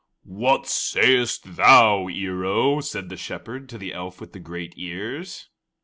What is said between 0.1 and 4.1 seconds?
"What sayest thou, Ear o?" said the Shepherd to the